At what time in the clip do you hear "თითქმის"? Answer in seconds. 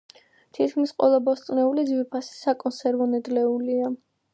0.57-0.93